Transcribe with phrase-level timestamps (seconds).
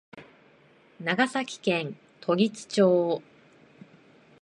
[0.99, 3.21] 長崎県時津町